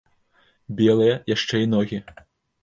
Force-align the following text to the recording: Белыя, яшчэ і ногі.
Белыя, 0.79 1.19
яшчэ 1.35 1.61
і 1.65 1.69
ногі. 1.75 2.01